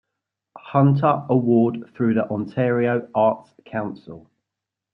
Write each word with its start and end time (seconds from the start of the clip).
Hunter 0.57 1.25
award 1.29 1.91
through 1.93 2.15
the 2.15 2.27
Ontario 2.27 3.07
Arts 3.13 3.53
Council. 3.67 4.27